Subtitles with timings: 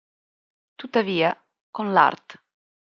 [0.77, 1.29] Tuttavia,
[1.69, 2.41] con l'art.